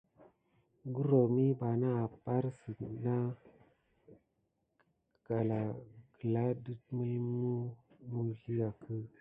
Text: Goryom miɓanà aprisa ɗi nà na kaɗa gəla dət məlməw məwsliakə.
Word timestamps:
Goryom 0.93 1.31
miɓanà 1.35 1.87
aprisa 2.03 2.67
ɗi 2.77 2.87
nà 2.89 2.97
na 3.05 3.17
kaɗa 5.25 5.59
gəla 6.15 6.41
dət 6.63 6.81
məlməw 6.97 7.61
məwsliakə. 8.11 8.93